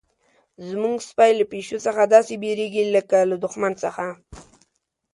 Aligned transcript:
زموږ 0.69 0.97
سپی 1.09 1.31
له 1.39 1.45
پیشو 1.51 1.77
څخه 1.85 2.01
داسې 2.15 2.33
بیریږي 2.41 2.83
لکه 2.95 3.17
له 3.29 3.35
دښمن 3.43 3.73
څخه. 3.83 4.05